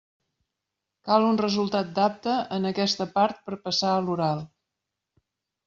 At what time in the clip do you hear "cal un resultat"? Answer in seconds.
1.09-1.91